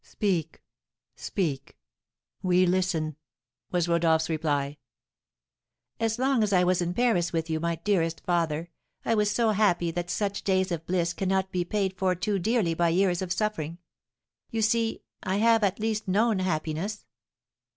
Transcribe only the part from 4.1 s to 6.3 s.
reply. "As